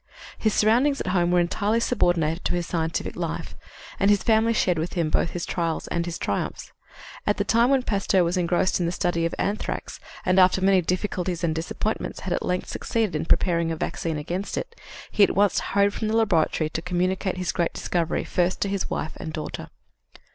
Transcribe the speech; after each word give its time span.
His 0.39 0.55
surroundings 0.55 0.99
at 0.99 1.05
home 1.05 1.29
were 1.29 1.39
entirely 1.39 1.79
subordinated 1.79 2.43
to 2.45 2.55
his 2.55 2.65
scientific 2.65 3.15
life, 3.15 3.55
and 3.99 4.09
his 4.09 4.23
family 4.23 4.51
shared 4.51 4.79
with 4.79 4.93
him 4.93 5.11
both 5.11 5.29
his 5.29 5.45
trials 5.45 5.87
and 5.89 6.07
his 6.07 6.17
triumphs. 6.17 6.71
At 7.27 7.37
the 7.37 7.43
time 7.43 7.69
when 7.69 7.83
Pasteur 7.83 8.23
was 8.23 8.35
engrossed 8.35 8.79
with 8.79 8.87
the 8.87 8.91
study 8.93 9.27
of 9.27 9.35
anthrax, 9.37 9.99
and, 10.25 10.39
after 10.39 10.59
many 10.59 10.81
difficulties 10.81 11.43
and 11.43 11.53
disappointments, 11.53 12.21
had 12.21 12.33
at 12.33 12.43
length 12.43 12.67
succeeded 12.69 13.15
in 13.15 13.25
preparing 13.25 13.71
a 13.71 13.75
vaccine 13.75 14.17
against 14.17 14.57
it, 14.57 14.73
he 15.11 15.21
at 15.23 15.35
once 15.35 15.59
hurried 15.59 15.93
from 15.93 16.07
the 16.07 16.17
laboratory 16.17 16.71
to 16.71 16.81
communicate 16.81 17.37
his 17.37 17.51
great 17.51 17.73
discovery 17.73 18.23
first 18.23 18.59
to 18.61 18.69
his 18.69 18.89
wife 18.89 19.13
and 19.17 19.33
daughter." 19.33 19.69